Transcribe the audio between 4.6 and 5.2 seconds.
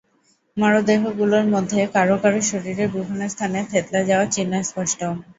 স্পষ্ট।